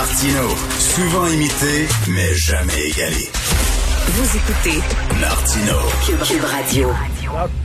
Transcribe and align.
Martino, 0.00 0.48
souvent 0.78 1.26
imité, 1.28 1.86
mais 2.08 2.32
jamais 2.32 2.88
égalé. 2.88 3.28
Vous 4.06 4.34
écoutez 4.34 4.78
Martino. 5.20 5.76
Cube 6.26 6.42
Radio. 6.42 6.88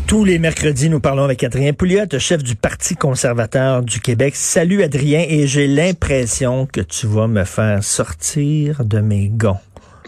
Tous 0.06 0.26
les 0.26 0.38
mercredis, 0.38 0.90
nous 0.90 1.00
parlons 1.00 1.24
avec 1.24 1.46
Adrien 1.46 1.72
Pouliot, 1.72 2.04
chef 2.20 2.44
du 2.44 2.58
Parti 2.58 2.98
conservateur 2.98 3.84
du 3.84 4.02
Québec. 4.02 4.36
Salut 4.36 4.84
Adrien, 4.84 5.24
et 5.30 5.48
j'ai 5.48 5.66
l'impression 5.66 6.66
que 6.66 6.82
tu 6.82 7.08
vas 7.08 7.28
me 7.28 7.46
faire 7.46 7.82
sortir 7.82 8.84
de 8.84 9.00
mes 9.00 9.30
gonds. 9.30 9.60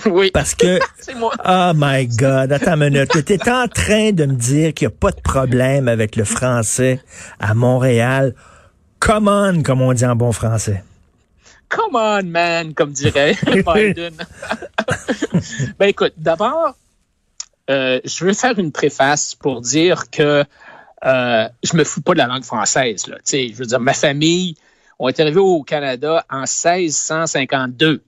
Oui. 0.05 0.29
Parce 0.33 0.53
que, 0.53 0.79
C'est 0.99 1.15
moi. 1.15 1.31
oh 1.47 1.71
my 1.77 2.07
God, 2.07 2.51
attends 2.51 2.73
une 2.73 2.89
minute, 2.89 3.25
tu 3.25 3.33
es 3.35 3.49
en 3.49 3.69
train 3.69 4.11
de 4.11 4.25
me 4.25 4.33
dire 4.33 4.73
qu'il 4.73 4.89
n'y 4.89 4.93
a 4.93 4.97
pas 4.99 5.11
de 5.11 5.21
problème 5.21 5.87
avec 5.87 6.17
le 6.17 6.25
français 6.25 6.99
à 7.39 7.53
Montréal. 7.53 8.35
Come 8.99 9.29
on, 9.29 9.63
comme 9.63 9.81
on 9.81 9.93
dit 9.93 10.05
en 10.05 10.17
bon 10.17 10.33
français. 10.33 10.83
Come 11.69 11.95
on, 11.95 12.23
man, 12.23 12.73
comme 12.73 12.91
dirait 12.91 13.35
Biden. 13.45 14.13
ben 15.77 15.87
écoute, 15.87 16.13
d'abord, 16.17 16.75
euh, 17.69 17.99
je 18.05 18.25
veux 18.25 18.33
faire 18.33 18.57
une 18.57 18.71
préface 18.71 19.35
pour 19.35 19.61
dire 19.61 20.09
que 20.09 20.43
euh, 21.05 21.47
je 21.63 21.75
me 21.77 21.83
fous 21.83 22.01
pas 22.01 22.13
de 22.13 22.19
la 22.19 22.27
langue 22.27 22.43
française. 22.43 23.07
Là. 23.07 23.17
Je 23.29 23.53
veux 23.53 23.65
dire, 23.65 23.79
ma 23.79 23.93
famille 23.93 24.55
ont 24.99 25.09
été 25.09 25.21
arrivés 25.21 25.39
au 25.39 25.61
Canada 25.63 26.25
en 26.29 26.41
1652. 26.41 28.01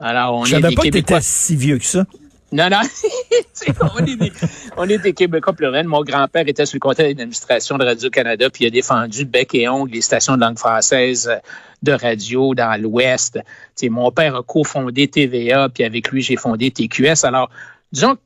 Alors, 0.00 0.34
on 0.34 0.44
Je 0.44 0.50
est 0.56 0.60
savais 0.60 0.68
des 0.70 0.74
pas 0.74 0.82
que 0.82 0.86
tu 0.88 0.92
Québécois. 0.92 1.16
étais 1.18 1.24
si 1.26 1.56
vieux 1.56 1.78
que 1.78 1.84
ça. 1.84 2.04
Non, 2.54 2.70
non. 2.70 2.80
On, 3.96 4.04
est 4.06 4.16
des, 4.16 4.32
on 4.76 4.88
est 4.88 4.98
des 4.98 5.12
Québécois 5.12 5.52
pluriels. 5.54 5.88
Mon 5.88 6.02
grand-père 6.02 6.46
était 6.46 6.66
sur 6.66 6.76
le 6.76 6.80
conseil 6.80 7.14
d'administration 7.14 7.78
de 7.78 7.84
Radio-Canada, 7.84 8.48
puis 8.50 8.64
il 8.64 8.66
a 8.68 8.70
défendu 8.70 9.24
bec 9.24 9.54
et 9.54 9.68
ongle 9.68 9.92
les 9.92 10.00
stations 10.02 10.36
de 10.36 10.40
langue 10.40 10.58
française 10.58 11.28
euh, 11.28 11.36
de 11.82 11.92
radio 11.92 12.54
dans 12.54 12.80
l'Ouest. 12.80 13.40
Mon 13.82 14.10
père 14.12 14.36
a 14.36 14.42
cofondé 14.42 15.08
TVA, 15.08 15.68
puis 15.68 15.82
avec 15.84 16.10
lui, 16.10 16.22
j'ai 16.22 16.36
fondé 16.36 16.70
TQS. 16.70 17.24
Alors, 17.24 17.50
disons, 17.90 18.16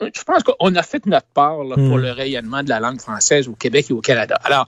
je 0.00 0.22
pense 0.24 0.42
qu'on 0.42 0.74
a 0.74 0.82
fait 0.82 1.06
notre 1.06 1.28
part 1.28 1.62
là, 1.62 1.76
pour 1.76 1.98
Hmm. 1.98 2.02
le 2.02 2.10
rayonnement 2.10 2.62
de 2.62 2.68
la 2.70 2.80
langue 2.80 3.00
française 3.00 3.46
au 3.48 3.54
Québec 3.54 3.86
et 3.90 3.92
au 3.92 4.00
Canada. 4.00 4.36
Alors, 4.44 4.66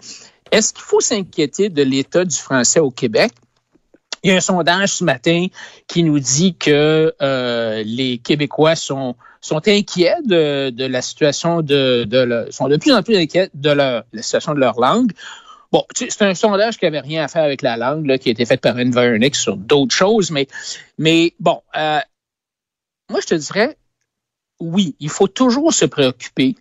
est-ce 0.53 0.73
qu'il 0.73 0.83
faut 0.85 1.01
s'inquiéter 1.01 1.71
de 1.71 1.83
l'état 1.83 2.25
du 2.25 2.37
français 2.37 2.81
au 2.81 2.91
Québec? 2.91 3.33
Il 4.23 4.31
y 4.31 4.33
a 4.33 4.37
un 4.37 4.41
sondage 4.41 4.91
ce 4.95 5.05
matin 5.05 5.47
qui 5.87 6.03
nous 6.03 6.19
dit 6.19 6.55
que 6.57 7.15
euh, 7.23 7.83
les 7.85 8.19
Québécois 8.19 8.75
sont, 8.77 9.15
sont 9.41 9.67
inquiets 9.69 10.17
de, 10.25 10.71
de 10.71 10.85
la 10.85 11.03
situation 11.03 11.63
de, 11.63 12.05
de 12.05 12.19
le- 12.19 12.47
sont 12.51 12.69
de 12.69 12.77
plus 12.77 12.93
en 12.93 13.03
plus 13.03 13.17
inquiets 13.17 13.51
de 13.55 13.71
leur- 13.71 14.05
la 14.13 14.23
situation 14.23 14.55
de 14.55 14.61
leur 14.61 14.81
langue. 14.81 15.13
Bon, 15.73 15.85
c'est 15.95 16.23
un 16.23 16.35
sondage 16.35 16.79
qui 16.79 16.87
avait 16.87 17.01
rien 17.01 17.25
à 17.25 17.29
faire 17.29 17.43
avec 17.43 17.61
la 17.63 17.77
langue, 17.77 18.07
là, 18.07 18.19
qui 18.19 18.29
a 18.29 18.33
été 18.33 18.45
fait 18.47 18.57
par 18.61 18.77
Environics 18.77 19.35
sur 19.37 19.57
d'autres 19.57 19.95
choses, 19.95 20.31
mais, 20.31 20.47
mais 20.97 21.35
bon, 21.41 21.61
euh, 21.77 21.99
moi 23.11 23.21
je 23.21 23.27
te 23.27 23.35
dirais, 23.35 23.77
oui, 24.61 24.95
il 25.01 25.11
faut 25.11 25.29
toujours 25.29 25.75
se 25.75 25.85
préoccuper 25.85 26.55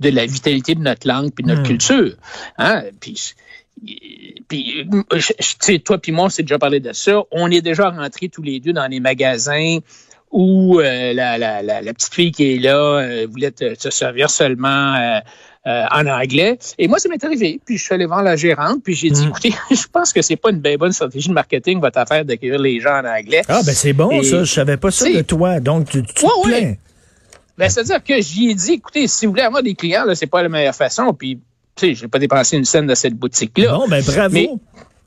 de 0.00 0.10
la 0.10 0.26
vitalité 0.26 0.74
de 0.74 0.80
notre 0.80 1.06
langue 1.08 1.32
puis 1.32 1.42
de 1.44 1.48
notre 1.48 1.62
Hmm. 1.62 1.66
culture. 1.66 2.14
Hein? 2.58 2.84
Puis, 3.00 3.34
puis, 4.48 4.86
euh, 5.12 5.18
tu 5.64 5.80
toi 5.80 5.98
puis 5.98 6.12
moi, 6.12 6.26
on 6.26 6.28
s'est 6.28 6.42
déjà 6.42 6.58
parlé 6.58 6.80
de 6.80 6.92
ça. 6.92 7.22
On 7.30 7.50
est 7.50 7.62
déjà 7.62 7.90
rentrés 7.90 8.28
tous 8.28 8.42
les 8.42 8.60
deux 8.60 8.72
dans 8.72 8.86
les 8.86 9.00
magasins 9.00 9.78
où 10.30 10.80
euh, 10.80 11.12
la, 11.12 11.36
la, 11.38 11.62
la, 11.62 11.82
la 11.82 11.94
petite 11.94 12.14
fille 12.14 12.32
qui 12.32 12.54
est 12.54 12.58
là 12.58 12.76
euh, 12.76 13.26
voulait 13.30 13.50
te- 13.50 13.74
se 13.78 13.90
servir 13.90 14.30
seulement 14.30 14.94
euh, 15.66 15.84
en 15.90 16.06
anglais. 16.06 16.58
Et 16.78 16.88
moi, 16.88 16.98
ça 16.98 17.08
m'est 17.08 17.22
arrivé. 17.22 17.60
Puis 17.64 17.76
je 17.76 17.84
suis 17.84 17.94
allé 17.94 18.06
voir 18.06 18.22
la 18.22 18.34
gérante, 18.36 18.82
puis 18.82 18.94
j'ai 18.94 19.10
dit, 19.10 19.24
Mm. 19.26 19.28
écoutez, 19.28 19.52
je 19.70 19.86
pense 19.92 20.12
que 20.12 20.22
c'est 20.22 20.36
pas 20.36 20.50
une 20.50 20.60
bien 20.60 20.76
bonne 20.76 20.92
stratégie 20.92 21.28
de 21.28 21.34
marketing, 21.34 21.80
votre 21.80 21.98
affaire 21.98 22.24
d'accueillir 22.24 22.58
les 22.58 22.80
gens 22.80 23.00
en 23.00 23.04
anglais. 23.04 23.42
Ah, 23.48 23.60
ben 23.64 23.74
c'est 23.74 23.92
bon, 23.92 24.10
Et- 24.10 24.22
ça. 24.24 24.42
Je 24.44 24.52
savais 24.52 24.76
pas 24.78 24.90
ça 24.90 25.08
de 25.10 25.20
toi. 25.22 25.60
Donc, 25.60 25.88
tu, 25.90 26.02
tu 26.02 26.24
Ouais, 26.24 26.30
te 26.30 26.48
ouais. 26.48 26.60
plains. 26.60 26.74
Ben, 27.58 27.68
c'est-à-dire 27.68 28.02
que 28.02 28.20
j'y 28.22 28.48
ai 28.50 28.54
dit, 28.54 28.72
écoutez, 28.72 29.06
si 29.06 29.26
vous 29.26 29.32
voulez 29.32 29.42
avoir 29.42 29.62
des 29.62 29.74
clients, 29.74 30.04
là, 30.06 30.14
c'est 30.14 30.26
pas 30.26 30.42
la 30.42 30.48
meilleure 30.48 30.74
façon. 30.74 31.12
Puis, 31.12 31.38
sais, 31.76 31.94
j'ai 31.94 32.08
pas 32.08 32.18
dépensé 32.18 32.56
une 32.56 32.64
scène 32.64 32.86
de 32.86 32.94
cette 32.94 33.14
boutique-là. 33.14 33.72
Bon, 33.76 33.88
ben 33.88 34.02
bravo. 34.04 34.32
Mais- 34.34 34.48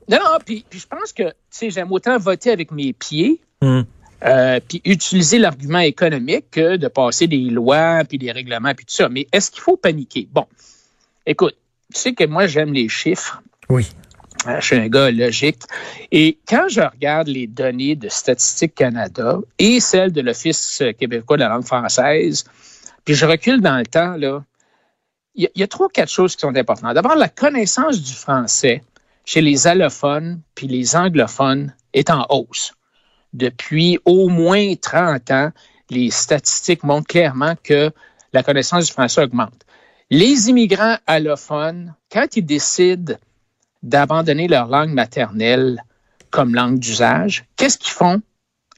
Non, 0.10 0.18
non, 0.24 0.38
puis, 0.46 0.66
puis 0.70 0.80
je 0.80 0.88
pense 0.88 1.12
que, 1.14 1.24
tu 1.24 1.34
sais, 1.50 1.70
j'aime 1.70 1.92
autant 1.92 2.18
voter 2.18 2.52
avec 2.52 2.72
mes 2.72 2.94
pieds, 2.94 3.42
Hum. 3.62 3.86
euh, 4.24 4.60
puis 4.68 4.82
utiliser 4.86 5.40
l'argument 5.40 5.80
économique 5.80 6.46
que 6.52 6.76
de 6.78 6.88
passer 6.88 7.28
des 7.28 7.38
lois, 7.50 8.04
puis 8.08 8.18
des 8.18 8.32
règlements, 8.32 8.74
puis 8.76 8.86
tout 8.86 8.94
ça. 8.94 9.10
Mais 9.10 9.28
est-ce 9.32 9.50
qu'il 9.52 9.62
faut 9.62 9.78
paniquer? 9.78 10.28
Bon, 10.32 10.46
écoute, 11.26 11.56
tu 11.94 12.00
sais 12.02 12.14
que 12.14 12.24
moi, 12.26 12.46
j'aime 12.48 12.74
les 12.74 12.88
chiffres. 12.90 13.42
Oui. 13.70 13.88
Euh, 14.48 14.60
Je 14.60 14.66
suis 14.66 14.76
un 14.76 14.88
gars 14.90 15.10
logique. 15.10 15.62
Et 16.12 16.38
quand 16.48 16.68
je 16.70 16.82
regarde 16.82 17.28
les 17.30 17.48
données 17.48 17.96
de 17.96 18.10
Statistique 18.10 18.76
Canada 18.76 19.40
et 19.58 19.80
celles 19.80 20.12
de 20.12 20.22
l'Office 20.22 20.84
québécois 21.00 21.38
de 21.38 21.42
la 21.44 21.50
langue 21.50 21.64
française, 21.66 22.44
puis 23.06 23.16
je 23.16 23.26
recule 23.26 23.62
dans 23.62 23.78
le 23.78 23.86
temps, 23.86 24.16
là, 24.18 24.44
il 25.36 25.50
y, 25.56 25.64
a- 25.64 25.68
trois, 25.68 25.90
quatre 25.90 26.10
choses 26.12 26.36
qui 26.36 26.42
sont 26.42 26.56
importantes. 26.56 26.94
D'abord, 26.94 27.16
la 27.16 27.30
connaissance 27.30 28.02
du 28.02 28.14
français 28.14 28.84
chez 29.26 29.42
les 29.42 29.68
allophones 29.68 30.42
puis 30.56 30.68
les 30.68 30.96
anglophones 30.96 31.74
est 31.94 32.10
en 32.10 32.26
hausse. 32.30 32.74
Depuis 33.34 34.00
au 34.06 34.30
moins 34.30 34.76
30 34.76 35.32
ans, 35.32 35.52
les 35.90 36.10
statistiques 36.10 36.84
montrent 36.84 37.08
clairement 37.08 37.56
que 37.64 37.92
la 38.34 38.44
connaissance 38.44 38.86
du 38.86 38.92
français 38.94 39.24
augmente. 39.24 39.66
Les 40.10 40.50
immigrants 40.50 40.98
allophones, 41.08 41.94
quand 42.12 42.38
ils 42.38 42.46
décident 42.46 43.16
d'abandonner 43.84 44.48
leur 44.48 44.68
langue 44.68 44.92
maternelle 44.94 45.84
comme 46.32 46.56
langue 46.56 46.80
d'usage, 46.80 47.46
qu'est-ce 47.56 47.78
qu'ils 47.78 47.92
font? 47.94 48.22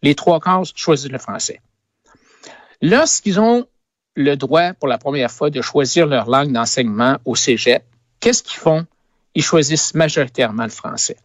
Les 0.04 0.16
trois 0.16 0.40
quarts 0.40 0.64
choisissent 0.76 1.12
le 1.12 1.18
français. 1.18 1.62
Lorsqu'ils 2.82 3.40
ont 3.40 3.68
le 4.18 4.36
droit 4.36 4.74
pour 4.74 4.88
la 4.90 4.98
première 4.98 5.32
fois 5.32 5.50
de 5.50 5.62
choisir 5.62 6.08
leur 6.08 6.28
langue 6.30 6.52
d'enseignement 6.52 7.18
au 7.24 7.36
cégep, 7.36 7.84
qu'est-ce 8.20 8.44
qu'ils 8.44 8.60
font? 8.60 8.86
Ils 9.36 9.44
choisissent 9.44 9.94
majoritairement 9.94 10.64
le 10.64 10.70
français. 10.70 11.16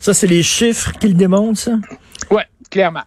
Ça, 0.00 0.12
c'est 0.12 0.26
les 0.26 0.42
chiffres 0.42 0.90
qui 0.98 1.08
le 1.08 1.14
démontrent, 1.14 1.58
ça? 1.60 1.78
Oui, 2.30 2.42
clairement. 2.70 3.04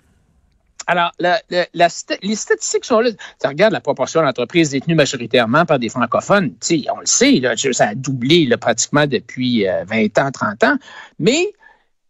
Alors, 0.87 1.11
la- 1.19 1.41
la- 1.49 1.67
la 1.73 1.87
sta- 1.89 2.17
les 2.21 2.35
statistiques 2.35 2.85
sont 2.85 2.99
là. 3.01 3.09
Tu 3.11 3.47
regardes 3.47 3.73
la 3.73 3.81
proportion 3.81 4.21
d'entreprises 4.21 4.69
détenues 4.69 4.95
majoritairement 4.95 5.65
par 5.65 5.79
des 5.79 5.89
francophones. 5.89 6.53
On 6.89 6.99
le 6.99 7.05
sait, 7.05 7.39
là, 7.41 7.55
ça 7.57 7.89
a 7.89 7.95
doublé 7.95 8.45
là, 8.45 8.57
pratiquement 8.57 9.07
depuis 9.07 9.67
euh, 9.67 9.83
20 9.85 10.17
ans, 10.19 10.31
30 10.31 10.63
ans. 10.63 10.77
Mais 11.19 11.51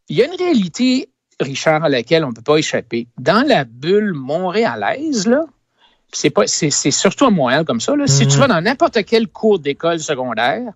il 0.10 0.18
y 0.18 0.22
a 0.22 0.26
une 0.26 0.36
réalité, 0.38 1.10
Richard, 1.40 1.86
à 1.86 1.90
laquelle 1.90 2.24
on 2.26 2.30
ne 2.30 2.34
peut 2.34 2.42
pas 2.44 2.58
échapper. 2.58 3.08
Dans 3.18 3.48
la 3.48 3.64
bulle 3.64 4.14
montréalaise, 4.14 5.26
là, 5.26 5.46
c'est 6.16 6.30
pas, 6.30 6.48
c'est, 6.48 6.70
c'est 6.70 6.92
surtout 6.92 7.26
à 7.26 7.30
Montréal 7.30 7.66
comme 7.66 7.82
ça. 7.82 7.96
Là. 7.96 8.08
Si 8.08 8.24
Mhm. 8.24 8.32
tu 8.32 8.38
vas 8.38 8.48
dans 8.48 8.62
n'importe 8.62 9.04
quel 9.06 9.28
cours 9.28 9.60
d'école 9.60 10.00
secondaire, 10.00 10.72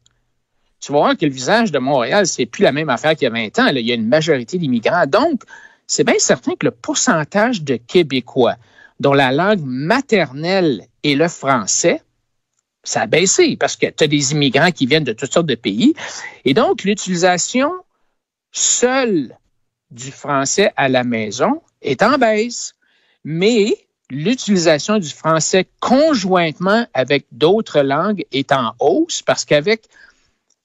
tu 0.80 0.92
vas 0.92 1.00
voir 1.00 1.18
que 1.18 1.26
le 1.26 1.32
visage 1.32 1.72
de 1.72 1.80
Montréal, 1.80 2.26
c'est 2.28 2.46
plus 2.46 2.64
la 2.64 2.72
même 2.72 2.90
affaire 2.90 3.12
qu'il 3.16 3.24
y 3.24 3.28
a 3.28 3.30
20 3.30 3.60
ans. 3.60 3.66
Là. 3.66 3.80
Il 3.80 3.86
y 3.86 3.92
a 3.92 3.96
une 3.96 4.08
majorité 4.08 4.58
d'immigrants. 4.58 5.06
Donc, 5.08 5.44
c'est 5.88 6.04
bien 6.04 6.20
certain 6.20 6.54
que 6.56 6.66
le 6.66 6.72
pourcentage 6.72 7.64
de 7.64 7.76
Québécois 7.78 8.56
dont 9.00 9.14
la 9.14 9.32
langue 9.32 9.62
maternelle 9.64 10.86
est 11.04 11.16
le 11.16 11.28
français, 11.28 12.02
ça 12.84 13.02
a 13.02 13.08
baissé 13.08 13.56
parce 13.58 13.76
que 13.76 13.88
tu 13.88 14.04
as 14.04 14.08
des 14.08 14.32
immigrants 14.34 14.72
qui 14.72 14.86
viennent 14.86 15.04
de 15.04 15.14
toutes 15.14 15.32
sortes 15.34 15.46
de 15.48 15.56
pays. 15.56 15.94
Et 16.46 16.54
donc, 16.54 16.84
l'utilisation 16.84 17.72
seule 18.52 19.38
du 19.92 20.12
français 20.12 20.72
à 20.76 20.90
la 20.90 21.04
maison 21.04 21.62
est 21.82 22.04
en 22.04 22.18
baisse. 22.18 22.74
Mais 23.24 23.76
l'utilisation 24.10 24.98
du 24.98 25.10
français 25.10 25.68
conjointement 25.80 26.86
avec 26.94 27.26
d'autres 27.32 27.82
langues 27.82 28.26
est 28.32 28.52
en 28.52 28.74
hausse 28.80 29.22
parce 29.22 29.46
qu'avec 29.46 29.84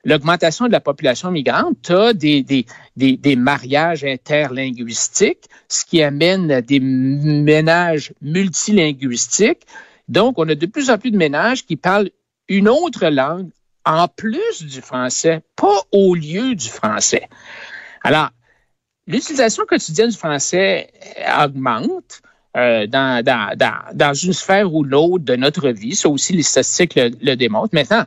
l'augmentation 0.05 0.67
de 0.67 0.73
la 0.73 0.81
population 0.81 1.31
migrante, 1.31 1.77
tu 1.83 1.93
as 1.93 2.13
des, 2.13 2.43
des, 2.43 2.67
des, 2.97 3.17
des 3.17 3.37
mariages 3.37 4.05
interlinguistiques, 4.05 5.49
ce 5.69 5.85
qui 5.85 6.03
amène 6.03 6.61
des 6.61 6.81
ménages 6.81 8.13
multilinguistiques. 8.21 9.67
Donc, 10.09 10.39
on 10.39 10.49
a 10.49 10.55
de 10.55 10.67
plus 10.67 10.91
en 10.91 10.99
plus 10.99 11.11
de 11.11 11.17
ménages 11.17 11.65
qui 11.65 11.77
parlent 11.77 12.11
une 12.49 12.69
autre 12.69 13.07
langue 13.07 13.51
en 13.87 14.09
plus 14.09 14.63
du 14.63 14.81
français, 14.81 15.43
pas 15.57 15.83
au 15.93 16.15
lieu 16.15 16.55
du 16.55 16.69
français. 16.69 17.29
Alors, 18.03 18.31
l'utilisation 19.07 19.65
quotidienne 19.67 20.11
du 20.11 20.17
français 20.17 20.91
augmente. 21.43 22.23
Euh, 22.57 22.87
dans, 22.87 23.25
dans, 23.25 23.57
dans, 23.57 23.81
dans 23.95 24.15
une 24.15 24.33
sphère 24.33 24.73
ou 24.73 24.85
l'autre 24.85 25.25
de 25.25 25.35
notre 25.35 25.71
vie. 25.71 25.97
Ça 25.97 26.09
aussi, 26.09 26.35
les 26.35 26.45
statistiques 26.45 26.95
le, 26.95 27.35
démontrent. 27.35 27.75
Maintenant, 27.75 28.05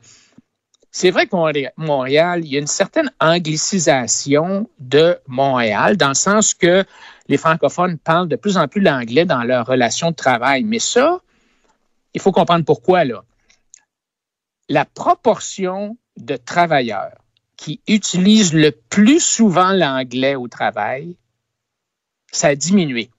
c'est 0.89 1.11
vrai 1.11 1.27
qu'à 1.27 1.51
Montréal, 1.75 2.45
il 2.45 2.53
y 2.53 2.55
a 2.55 2.59
une 2.59 2.65
certaine 2.65 3.11
anglicisation 3.19 4.69
de 4.79 5.17
Montréal, 5.27 5.97
dans 5.97 6.07
le 6.07 6.13
sens 6.13 6.53
que 6.53 6.85
les 7.27 7.35
francophones 7.35 7.97
parlent 7.97 8.29
de 8.29 8.37
plus 8.37 8.55
en 8.55 8.69
plus 8.69 8.79
l'anglais 8.79 9.25
dans 9.25 9.43
leurs 9.43 9.65
relations 9.65 10.11
de 10.11 10.15
travail. 10.15 10.63
Mais 10.63 10.79
ça, 10.79 11.19
il 12.13 12.21
faut 12.21 12.31
comprendre 12.31 12.63
pourquoi, 12.63 13.03
là. 13.03 13.25
La 14.69 14.85
proportion 14.85 15.97
de 16.15 16.37
travailleurs 16.37 17.17
qui 17.57 17.81
utilisent 17.85 18.53
le 18.53 18.71
plus 18.71 19.19
souvent 19.19 19.73
l'anglais 19.73 20.35
au 20.35 20.47
travail 20.47 21.17
ça 22.31 22.49
a 22.49 22.55
diminué. 22.55 23.09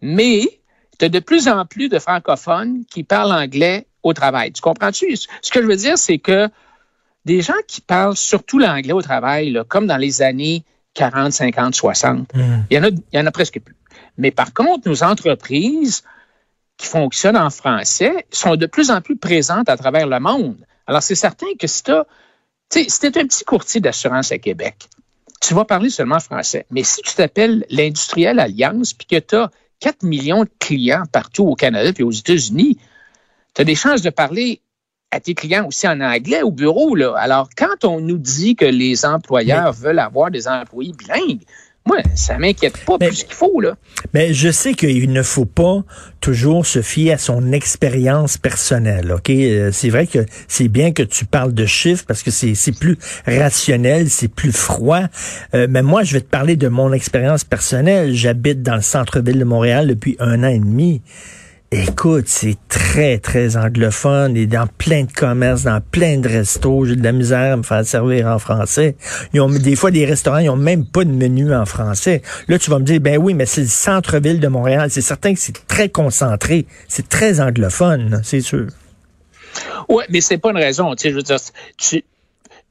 Mais 0.00 0.60
tu 0.98 1.04
as 1.04 1.08
de 1.08 1.18
plus 1.18 1.48
en 1.48 1.64
plus 1.66 1.88
de 1.88 1.98
francophones 1.98 2.84
qui 2.90 3.02
parlent 3.02 3.32
anglais 3.32 3.86
au 4.02 4.12
travail. 4.12 4.52
Tu 4.52 4.62
comprends-tu? 4.62 5.16
Ce 5.16 5.50
que 5.50 5.62
je 5.62 5.66
veux 5.66 5.76
dire, 5.76 5.98
c'est 5.98 6.18
que 6.18 6.48
des 7.24 7.42
gens 7.42 7.54
qui 7.66 7.80
parlent 7.80 8.16
surtout 8.16 8.58
l'anglais 8.58 8.92
au 8.92 9.02
travail, 9.02 9.50
là, 9.50 9.64
comme 9.64 9.86
dans 9.86 9.96
les 9.96 10.22
années 10.22 10.64
40, 10.94 11.32
50, 11.32 11.74
60, 11.74 12.30
il, 12.34 12.76
y 12.76 12.78
en 12.78 12.84
a, 12.84 12.88
il 12.88 13.02
y 13.12 13.18
en 13.18 13.26
a 13.26 13.32
presque 13.32 13.60
plus. 13.60 13.76
Mais 14.16 14.30
par 14.30 14.54
contre, 14.54 14.88
nos 14.88 15.02
entreprises 15.02 16.04
qui 16.76 16.86
fonctionnent 16.86 17.36
en 17.36 17.50
français 17.50 18.26
sont 18.30 18.56
de 18.56 18.66
plus 18.66 18.90
en 18.90 19.00
plus 19.00 19.16
présentes 19.16 19.68
à 19.68 19.76
travers 19.76 20.06
le 20.06 20.20
monde. 20.20 20.58
Alors, 20.86 21.02
c'est 21.02 21.14
certain 21.14 21.46
que 21.58 21.66
si 21.66 21.82
tu 21.82 21.92
si 22.70 23.06
es 23.06 23.18
un 23.18 23.26
petit 23.26 23.44
courtier 23.44 23.80
d'assurance 23.80 24.32
à 24.32 24.38
Québec, 24.38 24.88
tu 25.40 25.54
vas 25.54 25.64
parler 25.64 25.90
seulement 25.90 26.20
français. 26.20 26.66
Mais 26.70 26.82
si 26.82 27.02
tu 27.02 27.14
t'appelles 27.14 27.64
l'Industriel 27.70 28.38
Alliance 28.40 28.94
puis 28.94 29.06
que 29.06 29.18
tu 29.18 29.36
as 29.36 29.50
4 29.80 30.02
millions 30.02 30.44
de 30.44 30.50
clients 30.58 31.04
partout 31.10 31.44
au 31.44 31.54
Canada 31.54 31.92
et 31.96 32.02
aux 32.02 32.10
États-Unis, 32.10 32.78
tu 33.54 33.62
as 33.62 33.64
des 33.64 33.74
chances 33.74 34.02
de 34.02 34.10
parler 34.10 34.60
à 35.10 35.20
tes 35.20 35.34
clients 35.34 35.66
aussi 35.66 35.86
en 35.86 36.00
anglais 36.00 36.42
au 36.42 36.50
bureau. 36.50 36.94
Là. 36.94 37.14
Alors, 37.16 37.48
quand 37.56 37.84
on 37.84 38.00
nous 38.00 38.18
dit 38.18 38.56
que 38.56 38.64
les 38.64 39.04
employeurs 39.04 39.72
veulent 39.72 39.98
avoir 39.98 40.30
des 40.30 40.48
employés 40.48 40.92
bilingues, 40.92 41.42
moi, 41.86 41.98
ça 42.16 42.36
m'inquiète 42.36 42.78
pas 42.84 42.98
plus 42.98 43.22
qu'il 43.22 43.34
faut, 43.34 43.60
là. 43.60 43.76
Mais 44.12 44.34
je 44.34 44.50
sais 44.50 44.74
qu'il 44.74 45.12
ne 45.12 45.22
faut 45.22 45.44
pas 45.46 45.84
toujours 46.20 46.66
se 46.66 46.82
fier 46.82 47.12
à 47.12 47.18
son 47.18 47.52
expérience 47.52 48.38
personnelle, 48.38 49.12
OK? 49.12 49.30
Euh, 49.30 49.70
c'est 49.72 49.90
vrai 49.90 50.08
que 50.08 50.26
c'est 50.48 50.68
bien 50.68 50.92
que 50.92 51.04
tu 51.04 51.24
parles 51.24 51.54
de 51.54 51.64
chiffres 51.64 52.04
parce 52.06 52.24
que 52.24 52.30
c'est 52.32 52.78
plus 52.78 52.98
rationnel, 53.26 54.10
c'est 54.10 54.28
plus 54.28 54.52
froid. 54.52 55.02
Euh, 55.54 55.68
mais 55.70 55.82
moi, 55.82 56.02
je 56.02 56.14
vais 56.14 56.20
te 56.20 56.28
parler 56.28 56.56
de 56.56 56.68
mon 56.68 56.92
expérience 56.92 57.44
personnelle. 57.44 58.14
J'habite 58.14 58.62
dans 58.62 58.76
le 58.76 58.82
centre-ville 58.82 59.38
de 59.38 59.44
Montréal 59.44 59.86
depuis 59.86 60.16
un 60.18 60.42
an 60.42 60.48
et 60.48 60.58
demi. 60.58 61.02
Écoute, 61.72 62.28
c'est 62.28 62.56
très, 62.68 63.18
très 63.18 63.56
anglophone 63.56 64.36
et 64.36 64.46
dans 64.46 64.68
plein 64.68 65.02
de 65.02 65.10
commerces, 65.10 65.64
dans 65.64 65.80
plein 65.80 66.18
de 66.18 66.28
restos. 66.28 66.84
J'ai 66.84 66.94
de 66.94 67.02
la 67.02 67.10
misère 67.10 67.54
à 67.54 67.56
me 67.56 67.64
faire 67.64 67.84
servir 67.84 68.28
en 68.28 68.38
français. 68.38 68.96
Des 69.32 69.74
fois, 69.74 69.90
des 69.90 70.04
restaurants, 70.04 70.38
ils 70.38 70.48
ont 70.48 70.54
même 70.54 70.86
pas 70.86 71.04
de 71.04 71.10
menu 71.10 71.52
en 71.52 71.66
français. 71.66 72.22
Là, 72.46 72.60
tu 72.60 72.70
vas 72.70 72.78
me 72.78 72.84
dire, 72.84 73.00
ben 73.00 73.18
oui, 73.18 73.34
mais 73.34 73.46
c'est 73.46 73.62
le 73.62 73.66
centre-ville 73.66 74.38
de 74.38 74.46
Montréal. 74.46 74.90
C'est 74.92 75.00
certain 75.00 75.34
que 75.34 75.40
c'est 75.40 75.66
très 75.66 75.88
concentré. 75.88 76.66
C'est 76.86 77.08
très 77.08 77.40
anglophone, 77.40 78.20
c'est 78.22 78.42
sûr. 78.42 78.68
Oui, 79.88 80.04
mais 80.08 80.20
c'est 80.20 80.38
pas 80.38 80.50
une 80.50 80.58
raison. 80.58 80.94
Tu 80.94 81.10
je 81.10 81.16
veux 81.16 81.22
dire, 81.22 81.38
tu, 81.78 82.04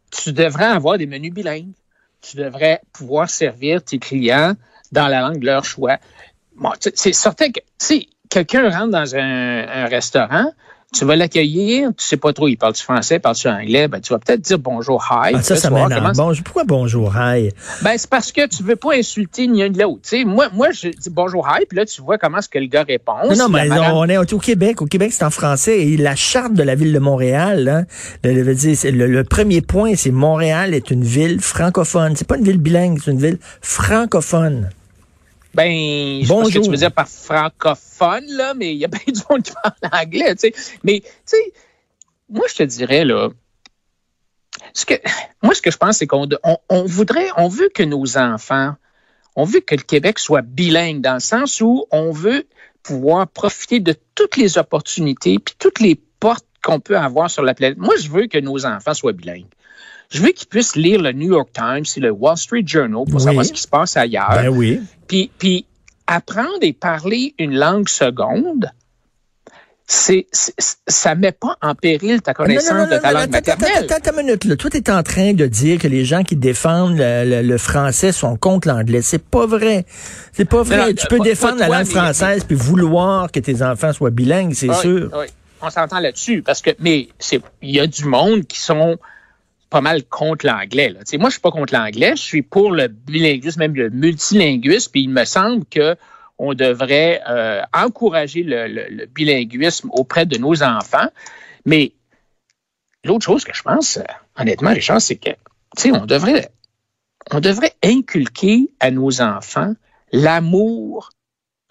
tu 0.09 0.31
devrais 0.31 0.65
avoir 0.65 0.97
des 0.97 1.06
menus 1.06 1.33
bilingues. 1.33 1.74
Tu 2.21 2.38
devrais 2.38 2.80
pouvoir 2.94 3.30
servir 3.30 3.83
tes 3.83 4.00
clients 4.00 4.56
dans 4.94 5.09
la 5.09 5.19
langue 5.19 5.39
de 5.39 5.45
leur 5.47 5.65
choix. 5.65 5.97
Bon, 6.56 6.71
c'est 6.80 7.13
certain 7.13 7.51
que, 7.51 7.59
tu 7.77 8.06
quelqu'un 8.44 8.70
rentre 8.70 8.92
dans 8.92 9.16
un, 9.16 9.86
restaurant, 9.86 10.52
tu 10.94 11.06
vas 11.06 11.16
l'accueillir, 11.16 11.90
tu 11.98 12.06
sais 12.06 12.18
pas 12.18 12.32
trop, 12.32 12.48
il 12.48 12.58
parle 12.58 12.74
du 12.74 12.82
français, 12.82 13.20
parle 13.20 13.36
du 13.36 13.48
anglais, 13.48 13.88
ben, 13.88 14.00
tu 14.00 14.14
vas 14.14 14.20
peut-être 14.20 14.42
dire 14.42 14.60
bonjour, 14.60 15.06
hi. 15.10 15.34
Ah, 15.34 15.42
ça, 15.42 15.56
ça 15.56 15.70
m'énerve. 15.70 16.14
Pourquoi 16.44 16.64
bonjour, 16.64 17.14
hi? 17.18 17.52
Ben, 17.82 17.98
c'est 17.98 18.10
parce 18.10 18.32
que 18.32 18.48
tu 18.48 18.64
veux 18.64 18.76
pas 18.76 18.96
insulter 18.96 19.48
ni 19.48 19.64
un 19.64 19.70
ni 19.70 19.80
l'autre. 19.80 20.02
moi, 20.26 20.48
moi, 20.54 20.72
je 20.72 20.90
dis 20.90 21.10
bonjour, 21.10 21.48
hi, 21.50 21.66
puis 21.66 21.78
là, 21.78 21.86
tu 21.86 22.02
vois 22.02 22.18
comment 22.18 22.38
est-ce 22.38 22.50
que 22.50 22.60
le 22.60 22.68
gars 22.68 22.84
répond. 22.84 23.14
Non, 23.30 23.36
non, 23.36 23.50
mais 23.50 23.70
on 23.72 24.06
est 24.06 24.34
au 24.34 24.40
Québec. 24.40 24.81
Au 24.81 24.86
Québec, 24.86 25.12
c'est 25.14 25.26
en 25.26 25.30
français. 25.30 25.80
Et 25.80 25.98
la 25.98 26.16
charte 26.16 26.54
de 26.54 26.64
la 26.64 26.76
ville 26.76 26.94
de 26.94 27.00
Montréal, 27.00 27.68
hein, 27.68 27.86
le, 28.24 29.08
le, 29.08 29.24
premier 29.24 29.62
point, 29.62 29.96
c'est 29.96 30.12
Montréal 30.12 30.74
est 30.74 30.92
une 30.92 31.04
ville 31.04 31.42
francophone. 31.42 32.16
C'est 32.16 32.28
pas 32.28 32.38
une 32.38 32.46
ville 32.46 32.60
bilingue, 32.60 33.00
c'est 33.04 33.12
une 33.12 33.20
ville 33.20 33.40
francophone. 33.62 34.70
Ben, 35.56 36.22
je 36.22 36.28
sais 36.28 36.34
pas 36.34 36.46
ce 36.46 36.54
que 36.54 36.63
tu 36.63 36.69
veux 36.69 36.75
dire 36.75 36.92
par 36.92 37.07
francophone, 37.07 38.25
là, 38.28 38.54
mais 38.54 38.74
il 38.74 38.78
y 38.78 38.84
a 38.84 38.88
bien 38.90 39.00
du 39.07 39.22
monde 39.30 39.42
qui 39.42 39.54
parle 39.54 40.04
anglais, 40.04 40.36
tu 40.36 40.50
sais. 40.50 40.54
Mais, 40.84 41.00
tu 41.00 41.07
sais, 41.25 41.54
moi, 42.30 42.46
je 42.50 42.56
te 42.56 42.63
dirais, 42.63 43.06
là, 43.06 43.30
ce 44.74 44.86
que, 44.86 44.96
moi, 45.42 45.56
ce 45.56 45.62
que 45.62 45.72
je 45.72 45.78
pense, 45.78 45.98
c'est 45.98 46.07
qu'on 46.07 46.28
on, 46.69 46.84
voudrait, 46.84 47.30
on 47.38 47.48
veut 47.48 47.69
que 47.74 47.84
nos 47.84 48.18
enfants, 48.18 48.75
on 49.38 49.46
veut 49.46 49.62
que 49.62 49.75
le 49.75 49.81
Québec 49.81 50.19
soit 50.19 50.42
bilingue 50.42 51.00
dans 51.00 51.13
le 51.13 51.19
sens 51.22 51.62
où 51.62 51.86
on 51.90 52.12
veut 52.12 52.46
pouvoir 52.84 53.25
profiter 53.28 53.80
de 53.80 53.96
toutes 54.13 54.36
les 54.36 54.57
opportunités 54.57 55.40
puis 55.40 55.56
toutes 55.57 55.80
les 55.80 55.96
portes 56.19 56.46
qu'on 56.62 56.81
peut 56.81 56.98
avoir 56.98 57.31
sur 57.31 57.44
la 57.44 57.54
planète. 57.54 57.78
Moi, 57.78 57.96
je 57.98 58.10
veux 58.10 58.28
que 58.28 58.38
nos 58.38 58.66
enfants 58.66 58.94
soient 58.94 59.13
bilingues. 59.13 59.46
Je 60.10 60.22
veux 60.22 60.30
qu'ils 60.30 60.48
puissent 60.48 60.75
lire 60.75 61.02
le 61.02 61.12
New 61.12 61.34
York 61.34 61.50
Times 61.54 61.86
et 61.96 62.00
le 62.00 62.12
Wall 62.12 62.38
Street 62.38 62.63
Journal 62.66 63.06
pour 63.10 63.22
savoir 63.22 63.46
ce 63.46 63.54
qui 63.54 63.62
se 63.62 63.68
passe 63.68 63.98
ailleurs. 63.98 64.30
Ben 64.30 64.50
oui. 64.50 64.81
Puis, 65.07 65.31
puis 65.38 65.66
apprendre 66.07 66.60
et 66.62 66.74
parler 66.74 67.34
une 67.40 67.56
langue 67.56 67.90
seconde, 67.90 68.72
c'est, 69.88 70.25
ça 70.34 71.13
met 71.13 71.31
pas 71.31 71.57
en 71.62 71.75
péril 71.75 72.22
ta 72.22 72.34
connaissance 72.34 72.90
de 72.90 72.98
ta 72.98 73.12
langue 73.12 73.30
maternelle. 73.30 73.88
Attends, 73.90 74.12
une 74.12 74.25
minute. 74.25 74.46
Là. 74.46 74.56
Toi, 74.56 74.72
tu 74.72 74.78
es 74.78 74.90
en 74.90 75.04
train 75.04 75.34
de 75.34 75.46
dire 75.46 75.80
que 75.80 75.88
les 75.88 76.06
gens 76.06 76.24
qui 76.24 76.36
défendent 76.36 76.98
le, 76.98 77.57
français 77.57 78.12
sont 78.12 78.36
contre 78.36 78.68
l'anglais. 78.68 79.02
C'est 79.04 79.24
pas 79.24 79.46
vrai. 79.46 79.86
C'est 80.34 80.46
pas 80.46 80.63
vrai. 80.63 80.94
tu 80.96 81.06
peux 81.07 81.19
défendre 81.19 81.60
la 81.60 81.68
langue 81.68 81.86
française 81.86 82.44
puis 82.44 82.56
vouloir 82.56 83.31
que 83.31 83.40
tes 83.40 83.62
enfants 83.62 83.94
soient 83.94 84.10
bilingues, 84.10 84.54
c'est 84.54 84.74
sûr. 84.74 85.12
Oui, 85.13 85.25
on 85.62 85.69
s'entend 85.69 86.00
là-dessus. 86.00 86.42
Parce 86.42 86.62
que, 86.62 86.72
mais 86.80 87.10
il 87.62 87.72
y 87.72 87.80
a 87.80 87.86
du 87.86 88.06
monde 88.06 88.46
qui 88.46 88.60
sont 88.60 88.98
pas 89.75 89.81
mal 89.81 90.06
contre 90.06 90.45
l'anglais. 90.45 90.94
Moi, 91.19 91.27
je 91.27 91.33
suis 91.33 91.42
pas 91.42 91.51
contre 91.51 91.74
l'anglais, 91.74 92.16
je 92.16 92.22
suis 92.22 92.42
pour 92.42 92.72
le 92.72 92.88
bilinguisme, 92.88 93.60
même 93.60 93.75
le 93.75 93.89
multilinguisme, 93.89 94.89
puis 94.89 95.01
il 95.01 95.10
me 95.10 95.25
semble 95.25 95.66
que 95.66 95.98
on 96.38 96.54
devrait 96.54 97.22
euh, 97.27 97.62
encourager 97.74 98.44
le, 98.44 99.06
bilinguisme 99.07 99.89
auprès 99.92 100.25
de 100.25 100.38
nos 100.38 100.63
enfants. 100.63 101.10
Mais 101.66 101.92
l'autre 103.04 103.25
chose 103.25 103.44
que 103.44 103.54
je 103.54 103.63
pense, 103.63 103.98
euh, 103.98 104.04
honnêtement, 104.39 104.69
Richard, 104.69 105.01
c'est 105.01 105.18
que, 105.18 105.31
on 105.92 106.06
devrait, 106.06 106.48
on 107.31 107.42
devrait 107.42 107.74
inculquer 107.83 108.69
à 108.80 108.92
nos 108.92 109.19
enfants 109.19 109.74
l'amour 110.13 111.10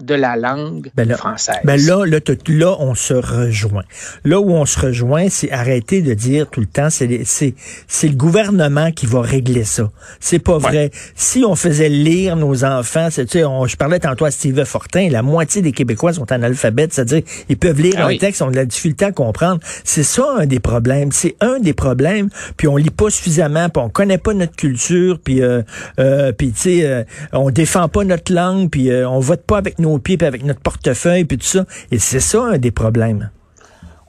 de 0.02 0.14
la 0.17 0.35
langue 0.35 0.91
ben 0.96 1.08
française. 1.14 1.61
Ben 1.62 1.81
là, 1.81 2.05
là, 2.05 2.19
là, 2.49 2.76
on 2.81 2.96
se 2.96 3.14
rejoint. 3.14 3.85
Là 4.25 4.41
où 4.41 4.50
on 4.50 4.67
se 4.67 4.81
rejoint, 4.81 5.29
c'est 5.31 5.52
arrêter 5.52 6.02
de 6.02 6.14
dire 6.14 6.50
tout 6.50 6.58
le 6.58 6.67
temps, 6.67 6.91
c'est 6.91 7.06
c'est 7.25 8.08
le 8.08 8.17
gouvernement 8.17 8.91
qui 8.91 9.06
va 9.06 9.20
régler 9.20 9.62
ça. 9.62 9.93
C'est 10.19 10.41
pas 10.41 10.58
vrai. 10.58 10.91
Si 11.14 11.44
on 11.44 11.55
faisait 11.55 11.88
lire 11.88 12.34
nos 12.34 12.65
enfants, 12.65 13.06
tu 13.08 13.24
sais, 13.24 13.43
je 13.43 13.77
parlais 13.77 14.01
tantôt 14.01 14.24
à 14.24 14.32
Steve 14.32 14.65
Fortin, 14.65 15.08
la 15.10 15.22
moitié 15.22 15.63
des 15.63 15.70
Québécois 15.70 16.13
sont 16.13 16.32
analphabètes, 16.32 16.93
c'est-à-dire 16.93 17.22
ils 17.48 17.56
peuvent 17.56 17.81
lire 17.81 17.94
ah 17.98 18.06
un 18.06 18.17
texte, 18.17 18.43
on 18.43 18.48
a 18.48 18.51
de 18.51 18.56
la 18.56 18.65
difficulté 18.65 19.05
à 19.05 19.13
comprendre. 19.13 19.60
C'est 19.84 20.03
ça 20.03 20.24
un 20.39 20.46
des 20.46 20.58
problèmes. 20.58 21.13
C'est 21.13 21.36
un 21.41 21.60
des 21.60 21.72
problèmes. 21.72 22.31
Puis 22.56 22.67
on 22.67 22.77
lit 22.77 22.91
pas 22.91 23.10
suffisamment, 23.10 23.69
puis 23.69 23.81
on 23.81 23.91
connaît 23.91 24.19
pas 24.19 24.34
notre 24.34 24.56
culture, 24.56 25.20
puis 25.22 25.41
euh, 25.41 25.63
euh 26.01 26.32
puis 26.32 26.51
tu 26.51 26.60
sais, 26.63 26.84
euh, 26.84 27.05
on 27.32 27.51
défend 27.51 27.89
pas 27.89 28.03
notre 28.03 28.32
langue, 28.32 28.70
puis 28.70 28.91
euh, 28.91 29.08
on 29.08 29.20
vote 29.20 29.43
pas 29.43 29.58
avec 29.58 29.79
nos 29.79 29.94
pieds, 29.98 30.17
puis 30.17 30.27
avec 30.27 30.44
notre 30.44 30.60
portefeuille, 30.60 31.24
puis 31.24 31.39
tout 31.39 31.46
ça. 31.46 31.67
Et 31.91 31.98
c'est 31.98 32.20
ça 32.20 32.43
un 32.43 32.58
des 32.58 32.70
problèmes. 32.70 33.31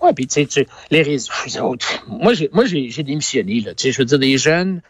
Oui, 0.02 0.12
puis 0.14 0.28
tu 0.28 0.46
sais, 0.50 0.68
les 0.92 1.02
réseaux. 1.02 1.76
Moi, 2.08 2.34
j'ai, 2.34 2.50
moi, 2.54 2.66
j'ai, 2.66 3.04
démissionné, 3.04 3.62
là. 3.62 3.74
Tu 3.74 3.84
sais, 3.84 3.92
je 3.92 4.00
veux 4.00 4.06
dire, 4.06 4.20
des 4.20 4.38
jeunes 4.38 4.82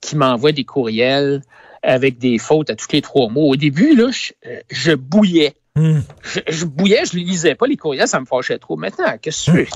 qui 0.00 0.16
m'envoient 0.16 0.52
des 0.52 0.64
courriels 0.64 1.42
avec 1.82 2.18
des 2.18 2.38
fautes 2.38 2.70
à 2.70 2.76
tous 2.76 2.92
les 2.92 3.00
trois 3.00 3.28
mots. 3.28 3.48
Au 3.48 3.56
début, 3.56 3.94
là, 3.94 4.10
je, 4.70 4.92
bouillais. 4.92 5.54
Je, 5.76 6.64
bouillais, 6.64 7.04
je 7.04 7.16
ne 7.16 7.22
lisais 7.22 7.54
pas 7.54 7.66
les 7.66 7.76
courriels, 7.76 8.08
ça 8.08 8.20
me 8.20 8.26
fâchait 8.26 8.58
trop. 8.58 8.76
Maintenant, 8.76 9.16
qu'est-ce 9.20 9.50
que 9.50 9.64
tu? 9.64 9.70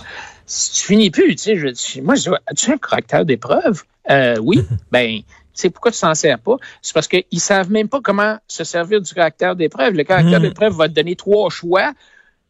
Si 0.47 0.73
tu 0.73 0.87
finis 0.87 1.11
plus, 1.11 1.37
tu 1.37 1.43
sais, 1.43 1.57
je, 1.57 2.01
moi, 2.01 2.15
je 2.17 2.23
dis, 2.23 2.37
as-tu 2.47 2.73
un 2.73 2.79
caractère 2.79 3.25
d'épreuve? 3.25 3.85
Euh, 4.11 4.37
oui. 4.43 4.63
ben, 4.93 5.21
c'est 5.55 5.71
pourquoi 5.71 5.93
tu 5.93 5.99
s'en 5.99 6.15
sers 6.15 6.39
pas? 6.39 6.57
C'est 6.83 6.93
parce 6.93 7.09
qu'ils 7.09 7.25
savent 7.41 7.71
même 7.71 7.89
pas 7.89 8.01
comment 8.03 8.39
se 8.49 8.65
servir 8.65 9.01
du 9.01 9.15
caractère 9.15 9.57
d'épreuve. 9.57 9.95
Le 9.95 10.05
caractère 10.05 10.41
hmm. 10.41 10.43
d'épreuve 10.43 10.75
va 10.75 10.89
te 10.89 10.95
donner 10.95 11.15
trois 11.15 11.49
choix, 11.49 11.93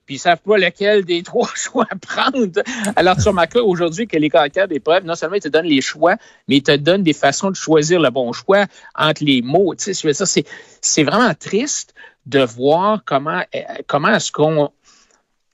puis 0.07 0.17
ils 0.17 0.19
savent 0.19 0.41
pas 0.41 0.57
lequel 0.57 1.05
des 1.05 1.23
trois 1.23 1.51
choix 1.55 1.87
prendre. 2.01 2.63
Alors, 2.97 3.17
tu 3.17 3.29
remarques 3.29 3.57
aujourd'hui 3.57 4.07
que 4.07 4.17
les 4.17 4.31
caractères 4.31 4.69
d'épreuve, 4.69 5.05
non 5.05 5.15
seulement 5.15 5.37
ils 5.37 5.43
te 5.43 5.49
donnent 5.49 5.67
les 5.67 5.83
choix, 5.83 6.17
mais 6.49 6.57
ils 6.57 6.63
te 6.63 6.75
donnent 6.75 7.03
des 7.03 7.13
façons 7.13 7.51
de 7.51 7.57
choisir 7.57 8.01
le 8.01 8.11
bon 8.11 8.33
choix 8.33 8.65
entre 8.95 9.23
les 9.23 9.43
mots. 9.43 9.75
Tu 9.75 9.95
sais, 9.95 10.45
c'est 10.81 11.03
vraiment 11.05 11.33
triste 11.35 11.95
de 12.27 12.41
voir 12.41 13.03
comment, 13.05 13.43
euh, 13.55 13.61
comment 13.87 14.09
est-ce 14.09 14.33
qu'on 14.33 14.71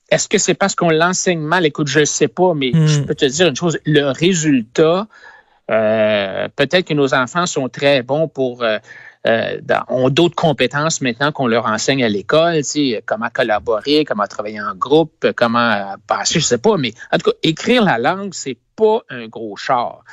est-ce 0.09 0.27
que 0.27 0.37
c'est 0.37 0.55
parce 0.55 0.75
qu'on 0.75 0.89
l'enseigne 0.89 1.39
mal? 1.39 1.65
Écoute, 1.65 1.87
je 1.87 2.01
ne 2.01 2.05
sais 2.05 2.27
pas, 2.27 2.53
mais 2.53 2.71
je 2.73 2.99
hmm. 2.99 3.05
peux 3.05 3.15
te 3.15 3.25
dire 3.25 3.47
une 3.47 3.55
chose. 3.55 3.79
Le 3.85 4.11
résultat, 4.11 5.07
euh, 5.69 6.47
peut-être 6.53 6.85
que 6.85 6.93
nos 6.93 7.13
enfants 7.13 7.45
sont 7.45 7.69
très 7.69 8.03
bons 8.03 8.27
pour 8.27 8.61
euh, 9.27 9.57
ont 9.87 10.09
d'autres 10.09 10.35
compétences 10.35 10.99
maintenant 10.99 11.31
qu'on 11.31 11.47
leur 11.47 11.65
enseigne 11.65 12.03
à 12.03 12.09
l'école, 12.09 12.57
tu 12.57 12.63
sais, 12.63 13.03
comment 13.05 13.29
collaborer, 13.31 14.03
comment 14.03 14.25
travailler 14.25 14.59
en 14.59 14.73
groupe, 14.75 15.27
comment 15.35 15.95
passer, 16.07 16.39
je 16.39 16.45
sais 16.45 16.57
pas, 16.57 16.75
mais 16.77 16.93
en 17.11 17.17
tout 17.17 17.29
cas, 17.29 17.37
écrire 17.43 17.85
la 17.85 17.99
langue, 17.99 18.33
c'est 18.33 18.57
pas 18.75 19.01
un 19.09 19.27
gros 19.27 19.55
char. 19.55 20.03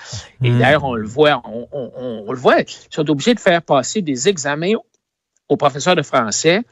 Et 0.45 0.51
hmm. 0.51 0.59
d'ailleurs, 0.59 0.85
on 0.85 0.95
le 0.95 1.09
voit, 1.09 1.43
on, 1.45 2.31
le 2.31 2.39
voit, 2.39 2.61
ils 2.61 2.67
sont 2.91 3.09
obligés 3.11 3.35
de 3.35 3.41
faire 3.41 3.63
passer 3.63 4.03
des 4.03 4.29
examens 4.29 4.75
aux 5.49 5.57
professeurs 5.57 5.97
de 5.97 6.03
français 6.03 6.63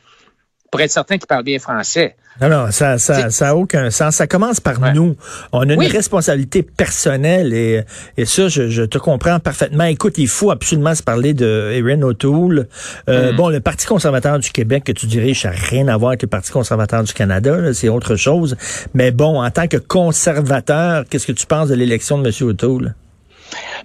pour 0.71 0.81
être 0.81 0.91
certain 0.91 1.17
qu'ils 1.17 1.27
parlent 1.27 1.45
bien 1.45 1.59
français. 1.59 2.17
Non, 2.41 2.51
non, 2.51 2.71
ça, 2.71 2.99
ça, 2.99 3.31
ça 3.31 3.49
a 3.51 3.55
aucun 3.55 3.91
sens. 3.91 4.17
Ça 4.17 4.27
commence 4.27 4.61
par 4.61 4.79
nous. 4.95 5.17
On 5.53 5.69
a 5.69 5.73
une 5.73 5.81
responsabilité 5.87 6.63
personnelle 6.63 7.55
et, 7.55 7.83
et 8.19 8.27
ça, 8.27 8.49
je, 8.49 8.69
je, 8.69 8.83
te 8.83 8.99
comprends 8.99 9.41
parfaitement. 9.41 9.85
Écoute, 9.85 10.19
il 10.19 10.29
faut 10.29 10.51
absolument 10.51 10.95
se 10.95 11.03
parler 11.03 11.33
de 11.33 11.71
Erin 11.73 12.03
O'Toole. 12.03 12.69
Euh, 13.09 13.33
mm. 13.33 13.37
Bon, 13.37 13.49
le 13.49 13.61
Parti 13.61 13.87
conservateur 13.87 14.39
du 14.39 14.51
Québec 14.51 14.85
que 14.85 14.93
tu 14.93 15.07
diriges, 15.07 15.43
ça 15.43 15.51
n'a 15.51 15.57
rien 15.57 15.89
à 15.89 15.97
voir 15.97 16.11
avec 16.11 16.23
le 16.23 16.29
Parti 16.29 16.53
conservateur 16.53 17.03
du 17.05 17.15
Canada, 17.15 17.73
c'est 17.73 17.89
autre 17.89 18.17
chose. 18.17 18.57
Mais 18.93 19.13
bon, 19.13 19.43
en 19.43 19.51
tant 19.51 19.67
que 19.67 19.79
conservateur, 19.79 21.05
qu'est-ce 21.09 21.27
que 21.27 21.33
tu 21.33 21.47
penses 21.47 21.69
de 21.69 21.75
l'élection 21.75 22.19
de 22.19 22.29
M. 22.29 22.49
O'Toole? 22.49 22.95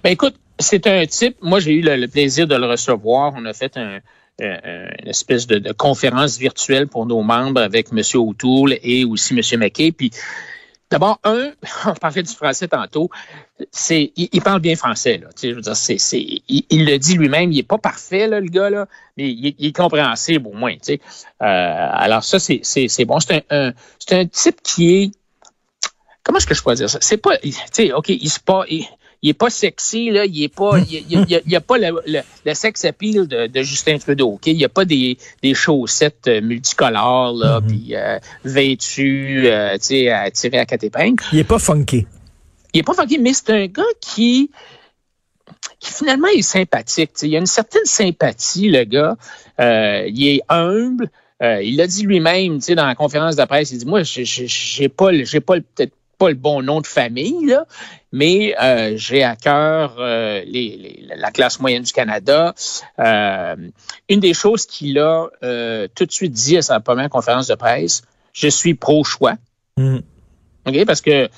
Ben 0.04 0.10
écoute, 0.10 0.34
c'est 0.58 0.86
un 0.86 1.06
type, 1.06 1.36
moi 1.40 1.58
j'ai 1.58 1.72
eu 1.72 1.80
le 1.80 2.06
plaisir 2.06 2.46
de 2.46 2.54
le 2.54 2.66
recevoir. 2.66 3.32
On 3.34 3.46
a 3.46 3.54
fait 3.54 3.76
un 3.78 4.00
euh, 4.40 4.88
une 5.02 5.08
espèce 5.08 5.46
de, 5.46 5.72
conférence 5.72 6.38
virtuelle 6.38 6.88
pour 6.88 7.06
nos 7.06 7.22
membres 7.22 7.60
avec 7.60 7.88
M. 7.92 8.00
O'Toole 8.14 8.78
et 8.82 9.04
aussi 9.04 9.34
M. 9.34 9.60
McKay. 9.60 9.92
Puis 9.92 10.10
D'abord, 10.92 11.18
un, 11.24 11.52
on 11.86 11.94
parlait 11.94 12.22
du 12.22 12.34
français 12.34 12.68
tantôt, 12.68 13.08
c'est, 13.70 14.12
il, 14.14 14.42
parle 14.42 14.60
bien 14.60 14.76
français, 14.76 15.16
là. 15.16 15.28
Je 15.42 15.54
veux 15.54 15.62
dire, 15.62 15.74
c'est, 15.74 15.96
c'est, 15.96 16.20
il, 16.20 16.84
le 16.84 16.98
dit 16.98 17.14
lui-même, 17.14 17.50
il 17.50 17.60
est 17.60 17.62
pas 17.62 17.78
parfait, 17.78 18.26
là, 18.26 18.40
le 18.40 18.48
gars, 18.48 18.68
là, 18.68 18.86
mais 19.16 19.30
il, 19.30 19.56
est 19.58 19.74
compréhensible 19.74 20.46
au 20.46 20.52
moins. 20.52 20.74
Euh, 20.90 20.96
alors 21.40 22.22
ça, 22.22 22.38
c'est, 22.38 22.60
c'est, 22.62 22.88
c'est 22.88 23.06
bon. 23.06 23.20
C'est 23.20 23.42
un, 23.48 23.72
c'est 23.98 24.14
un 24.14 24.26
type 24.26 24.60
qui 24.62 24.94
est, 24.94 25.10
comment 26.22 26.36
est-ce 26.36 26.46
que 26.46 26.54
je 26.54 26.60
pourrais 26.60 26.74
dire 26.74 26.90
ça? 26.90 26.98
C'est 27.00 27.16
pas, 27.16 27.36
OK, 27.94 28.08
il 28.10 28.28
se 28.28 28.40
pas, 28.40 28.66
est 29.30 29.34
pas 29.34 29.50
sexy, 29.50 30.10
là, 30.10 30.24
il 30.24 30.42
est 30.42 30.48
pas, 30.48 30.78
il, 30.78 31.42
y 31.46 31.56
a, 31.56 31.60
pas 31.60 31.78
le, 31.78 32.00
le, 32.06 32.54
sex 32.54 32.84
appeal 32.84 33.28
de, 33.28 33.46
de, 33.46 33.62
Justin 33.62 33.98
Trudeau, 33.98 34.30
ok? 34.30 34.46
Il 34.48 34.56
y 34.56 34.64
a 34.64 34.68
pas 34.68 34.84
des, 34.84 35.16
des 35.42 35.54
chaussettes 35.54 36.26
euh, 36.26 36.40
multicolores, 36.40 37.34
là, 37.34 37.60
mm 37.60 37.66
puis 37.66 37.94
euh, 37.94 38.18
vêtues, 38.44 39.46
euh, 39.46 39.74
tu 39.74 39.84
sais, 39.84 40.08
à 40.10 40.30
tirer 40.30 40.58
à 40.58 40.66
quatre 40.66 40.84
épingles. 40.84 41.24
Il 41.32 41.38
est 41.38 41.44
pas 41.44 41.60
funky. 41.60 42.06
Il 42.74 42.80
est 42.80 42.82
pas 42.82 42.94
funky, 42.94 43.18
mais 43.18 43.32
c'est 43.32 43.50
un 43.50 43.66
gars 43.66 43.82
qui, 44.00 44.50
qui 45.78 45.92
finalement 45.92 46.28
est 46.28 46.42
sympathique. 46.42 47.10
Il 47.22 47.34
a 47.36 47.38
une 47.38 47.46
certaine 47.46 47.84
sympathie, 47.84 48.68
le 48.68 48.84
gars. 48.84 49.16
Euh, 49.60 50.04
il 50.08 50.26
est 50.26 50.40
humble. 50.48 51.10
Euh, 51.42 51.62
il 51.62 51.76
l'a 51.76 51.86
dit 51.86 52.04
lui-même, 52.04 52.58
tu 52.58 52.66
sais, 52.66 52.74
dans 52.74 52.86
la 52.86 52.94
conférence 52.94 53.36
de 53.36 53.44
presse, 53.44 53.72
il 53.72 53.78
dit, 53.78 53.86
moi, 53.86 54.02
j'ai 54.04 54.88
pas, 54.88 55.12
j'ai 55.24 55.40
pas 55.40 55.54
peut-être 55.54 55.92
pas 56.22 56.28
le 56.28 56.36
bon 56.36 56.62
nom 56.62 56.80
de 56.80 56.86
famille, 56.86 57.46
là, 57.46 57.66
mais 58.12 58.54
euh, 58.62 58.92
j'ai 58.96 59.24
à 59.24 59.34
cœur 59.34 59.96
euh, 59.98 60.40
les, 60.46 61.04
la 61.16 61.32
classe 61.32 61.58
moyenne 61.58 61.82
du 61.82 61.92
Canada. 61.92 62.54
Euh, 63.00 63.56
une 64.08 64.20
des 64.20 64.32
choses 64.32 64.64
qu'il 64.64 65.00
a 65.00 65.26
tout 65.96 66.06
de 66.06 66.12
suite 66.12 66.32
dit 66.32 66.56
à 66.56 66.62
sa 66.62 66.78
première 66.78 67.10
conférence 67.10 67.48
de 67.48 67.56
presse, 67.56 68.02
je 68.32 68.46
suis 68.46 68.74
pro-choix. 68.74 69.34
Mm. 69.76 69.98
OK, 70.66 70.84
parce 70.86 71.00
que 71.00 71.28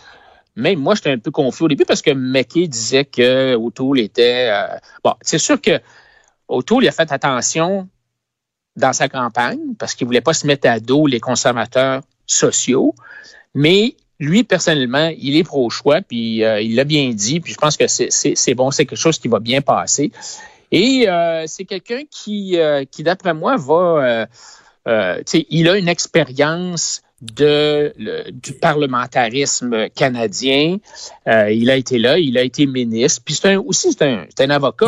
même 0.54 0.78
moi, 0.80 0.94
j'étais 0.94 1.12
un 1.12 1.18
peu 1.18 1.30
confus 1.30 1.62
au 1.62 1.68
début 1.68 1.86
parce 1.86 2.02
que 2.02 2.10
McKay 2.10 2.68
disait 2.68 3.06
que 3.06 3.54
O'Toole 3.54 4.00
était... 4.00 4.50
bon, 5.02 5.14
c'est 5.22 5.38
sûr 5.38 5.58
que 5.62 5.80
O'Toole 6.48 6.86
a 6.86 6.92
fait 6.92 7.10
attention 7.10 7.88
dans 8.76 8.92
sa 8.92 9.08
campagne 9.08 9.74
parce 9.78 9.94
qu'il 9.94 10.06
voulait 10.06 10.20
pas 10.20 10.34
se 10.34 10.46
mettre 10.46 10.68
à 10.68 10.78
dos 10.78 11.06
les 11.06 11.20
conservateurs 11.20 12.02
sociaux, 12.26 12.94
mais 13.54 13.96
lui, 14.21 14.44
personnellement, 14.44 15.11
il 15.18 15.37
est 15.37 15.44
pro-choix, 15.44 16.00
puis 16.00 16.44
euh, 16.44 16.61
il 16.61 16.76
l'a 16.76 16.85
bien 16.85 17.11
dit, 17.11 17.40
puis 17.40 17.52
je 17.52 17.59
pense 17.59 17.76
que 17.76 17.87
c'est 17.88 18.54
bon, 18.54 18.71
c'est 18.71 18.87
quelque 18.87 18.99
chose 18.99 19.18
qui 19.18 19.28
va 19.28 19.40
bien 19.40 19.61
passer. 19.61 20.12
Et 20.71 21.09
euh, 21.09 21.44
c'est 21.47 21.64
quelqu'un 21.64 22.02
qui, 22.11 22.59
euh, 22.59 22.85
qui 22.90 23.02
d'après 23.02 23.35
moi, 23.35 23.56
va... 23.56 24.26
il 24.87 25.68
a 25.68 25.76
une 25.76 25.88
expérience 25.88 27.02
de, 27.23 27.94
du 28.33 28.52
parlementarisme 28.52 29.88
canadien. 29.94 30.76
Euh, 31.26 31.50
il 31.50 31.71
a 31.71 31.76
été 31.76 31.99
là, 31.99 32.18
il 32.18 32.37
a 32.37 32.42
été 32.42 32.66
ministre. 32.66 33.23
Puis 33.25 33.35
c'est 33.35 33.54
un, 33.54 33.59
aussi, 33.59 33.92
c'est 33.92 34.04
un, 34.04 34.26
un, 34.38 34.50
avocat. 34.50 34.87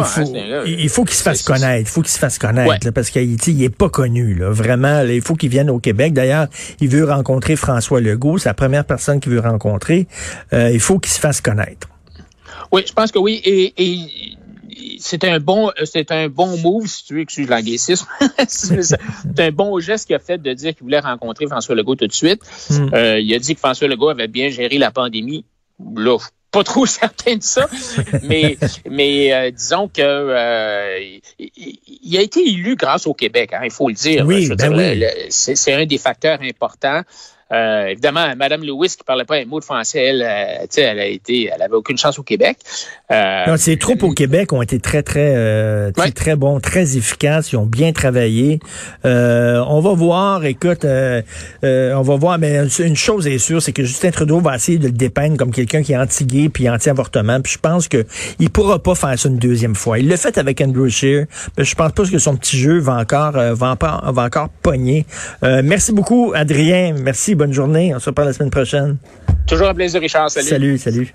Il 0.66 0.88
faut, 0.88 1.04
qu'il 1.04 1.16
se 1.16 1.22
fasse 1.22 1.42
connaître. 1.42 1.80
Il 1.80 1.86
faut 1.86 2.02
qu'il 2.02 2.10
se 2.10 2.18
fasse 2.18 2.38
connaître 2.38 2.90
parce 2.90 3.10
qu'il 3.10 3.56
n'est 3.56 3.68
pas 3.68 3.88
connu. 3.88 4.34
Là. 4.34 4.50
Vraiment, 4.50 5.02
il 5.02 5.22
faut 5.22 5.34
qu'il 5.34 5.50
vienne 5.50 5.70
au 5.70 5.78
Québec. 5.78 6.12
D'ailleurs, 6.12 6.48
il 6.80 6.88
veut 6.88 7.04
rencontrer 7.04 7.56
François 7.56 8.00
Legault. 8.00 8.38
C'est 8.38 8.48
la 8.48 8.54
première 8.54 8.84
personne 8.84 9.20
qu'il 9.20 9.32
veut 9.32 9.40
rencontrer. 9.40 10.06
Euh, 10.52 10.70
il 10.70 10.80
faut 10.80 10.98
qu'il 10.98 11.12
se 11.12 11.20
fasse 11.20 11.40
connaître. 11.40 11.88
Oui, 12.72 12.84
je 12.86 12.92
pense 12.92 13.12
que 13.12 13.18
oui. 13.18 13.40
Et, 13.44 13.72
et 13.76 14.36
c'est 14.98 15.24
un 15.24 15.38
bon, 15.40 15.68
euh, 15.68 15.84
c'est 15.84 16.10
un 16.10 16.28
bon 16.28 16.56
move, 16.58 16.86
si 16.86 17.04
tu 17.04 17.14
veux, 17.14 17.20
excuse 17.20 17.48
l'anglicisme. 17.48 18.06
c'est 18.48 19.40
un 19.40 19.50
bon 19.50 19.78
geste 19.80 20.06
qu'il 20.06 20.16
a 20.16 20.18
fait 20.18 20.38
de 20.38 20.52
dire 20.52 20.74
qu'il 20.74 20.82
voulait 20.82 21.00
rencontrer 21.00 21.46
François 21.46 21.74
Legault 21.74 21.96
tout 21.96 22.06
de 22.06 22.12
suite. 22.12 22.42
Hmm. 22.70 22.88
Euh, 22.94 23.20
il 23.20 23.32
a 23.34 23.38
dit 23.38 23.54
que 23.54 23.60
François 23.60 23.88
Legault 23.88 24.08
avait 24.08 24.28
bien 24.28 24.48
géré 24.48 24.78
la 24.78 24.90
pandémie. 24.90 25.44
Là, 25.96 26.18
pas 26.50 26.64
trop 26.64 26.86
certain 26.86 27.36
de 27.36 27.42
ça, 27.42 27.68
mais 28.22 28.56
mais 28.88 29.32
euh, 29.32 29.50
disons 29.50 29.88
que 29.88 31.20
il, 31.38 32.16
a 32.16 32.22
été 32.22 32.48
élu 32.48 32.76
grâce 32.76 33.06
au 33.06 33.14
Québec, 33.14 33.52
hein, 33.52 33.60
il 33.64 33.70
faut 33.70 33.88
le 33.88 33.94
dire. 33.94 34.24
Oui, 34.26 34.48
ben 34.56 34.74
oui. 34.74 35.04
c'est 35.28 35.72
un 35.74 35.84
des 35.84 35.98
facteurs 35.98 36.38
importants. 36.42 37.02
Euh, 37.52 37.86
évidemment, 37.86 38.34
Mme 38.36 38.64
Lewis, 38.64 38.96
qui 38.98 39.04
parlait 39.04 39.24
pas 39.24 39.36
un 39.36 39.44
mot 39.44 39.60
de 39.60 39.64
français, 39.64 40.02
elle, 40.02 40.22
euh, 40.22 40.66
elle 40.76 40.98
a 40.98 41.06
été, 41.06 41.48
elle 41.54 41.62
avait 41.62 41.76
aucune 41.76 41.96
chance 41.96 42.18
au 42.18 42.24
Québec. 42.24 42.58
Euh, 43.12 43.56
ces 43.56 43.76
troupes 43.76 44.02
au 44.02 44.10
Québec 44.10 44.52
ont 44.52 44.62
été 44.62 44.80
très, 44.80 45.04
très, 45.04 45.32
euh, 45.36 45.92
très 46.14 46.34
bons, 46.34 46.58
très 46.58 46.96
efficaces. 46.96 47.52
Ils 47.52 47.56
ont 47.56 47.66
bien 47.66 47.92
travaillé. 47.92 48.58
on 49.04 49.80
va 49.80 49.94
voir, 49.94 50.44
écoute, 50.44 50.84
on 50.84 52.02
va 52.02 52.16
voir, 52.16 52.38
mais 52.38 52.66
une 52.78 52.96
chose 52.96 53.26
est 53.28 53.38
sûre, 53.38 53.62
c'est 53.62 53.72
que 53.72 53.84
Justin 53.84 54.10
Trudeau 54.10 54.40
va 54.40 54.56
essayer 54.56 54.78
de 54.78 54.86
le 54.86 54.92
dépeindre 54.92 55.36
comme 55.36 55.52
quelqu'un 55.52 55.82
qui 55.82 55.92
est 55.92 55.96
anti-gay 55.96 56.48
puis 56.48 56.68
anti-avortement. 56.68 57.40
Puis 57.40 57.52
je 57.52 57.58
pense 57.58 57.86
que 57.86 58.04
il 58.40 58.50
pourra 58.50 58.80
pas 58.80 58.94
faire 58.94 59.16
ça 59.16 59.28
une 59.28 59.38
deuxième 59.38 59.76
fois. 59.76 59.98
Il 60.00 60.08
l'a 60.08 60.16
fait 60.16 60.36
avec 60.38 60.60
Andrew 60.60 60.88
Scheer, 60.88 61.26
mais 61.56 61.64
je 61.64 61.74
pense 61.76 61.92
pas 61.92 62.04
que 62.04 62.18
son 62.18 62.36
petit 62.36 62.58
jeu 62.58 62.78
va 62.78 62.94
encore, 62.96 63.32
va, 63.32 63.54
va 63.78 64.22
encore 64.22 64.48
pogner. 64.62 65.06
merci 65.42 65.92
beaucoup, 65.92 66.32
Adrien. 66.34 66.94
Merci 66.98 67.35
bonne 67.36 67.52
journée. 67.52 67.94
On 67.94 67.98
se 67.98 68.10
reparle 68.10 68.28
la 68.28 68.34
semaine 68.34 68.50
prochaine. 68.50 68.96
Toujours 69.46 69.68
un 69.68 69.74
plaisir, 69.74 70.00
Richard. 70.00 70.30
Salut. 70.30 70.48
Salut, 70.48 70.78
salut. 70.78 71.14